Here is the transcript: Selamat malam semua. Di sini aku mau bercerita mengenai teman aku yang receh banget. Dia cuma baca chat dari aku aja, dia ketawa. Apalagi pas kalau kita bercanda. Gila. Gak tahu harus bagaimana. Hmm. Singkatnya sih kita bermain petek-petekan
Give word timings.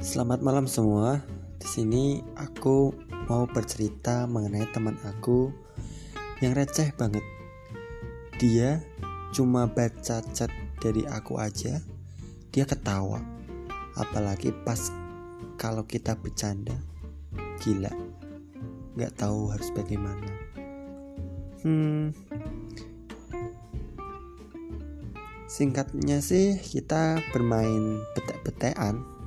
Selamat 0.00 0.40
malam 0.40 0.64
semua. 0.64 1.20
Di 1.60 1.68
sini 1.68 2.24
aku 2.32 2.88
mau 3.28 3.44
bercerita 3.44 4.24
mengenai 4.24 4.64
teman 4.72 4.96
aku 5.04 5.52
yang 6.40 6.56
receh 6.56 6.88
banget. 6.96 7.20
Dia 8.40 8.80
cuma 9.36 9.68
baca 9.68 10.24
chat 10.24 10.48
dari 10.80 11.04
aku 11.04 11.36
aja, 11.36 11.84
dia 12.48 12.64
ketawa. 12.64 13.20
Apalagi 13.92 14.56
pas 14.64 14.88
kalau 15.60 15.84
kita 15.84 16.16
bercanda. 16.16 16.80
Gila. 17.60 17.92
Gak 18.96 19.20
tahu 19.20 19.52
harus 19.52 19.68
bagaimana. 19.76 20.32
Hmm. 21.60 22.16
Singkatnya 25.44 26.24
sih 26.24 26.56
kita 26.56 27.20
bermain 27.36 28.00
petek-petekan 28.16 29.19